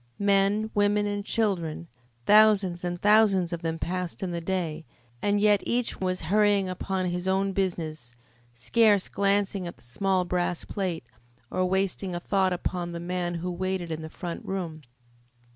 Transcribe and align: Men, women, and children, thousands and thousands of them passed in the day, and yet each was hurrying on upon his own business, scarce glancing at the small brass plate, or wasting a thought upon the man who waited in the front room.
Men, 0.17 0.71
women, 0.73 1.05
and 1.05 1.23
children, 1.23 1.87
thousands 2.25 2.83
and 2.83 2.99
thousands 2.99 3.53
of 3.53 3.61
them 3.61 3.77
passed 3.77 4.23
in 4.23 4.31
the 4.31 4.41
day, 4.41 4.83
and 5.21 5.39
yet 5.39 5.61
each 5.63 5.99
was 6.01 6.21
hurrying 6.21 6.65
on 6.67 6.71
upon 6.71 7.05
his 7.11 7.27
own 7.27 7.51
business, 7.51 8.11
scarce 8.51 9.07
glancing 9.07 9.67
at 9.67 9.77
the 9.77 9.83
small 9.83 10.25
brass 10.25 10.65
plate, 10.65 11.05
or 11.51 11.67
wasting 11.69 12.15
a 12.15 12.19
thought 12.19 12.51
upon 12.51 12.93
the 12.93 12.99
man 12.99 13.35
who 13.35 13.51
waited 13.51 13.91
in 13.91 14.01
the 14.01 14.09
front 14.09 14.43
room. 14.43 14.81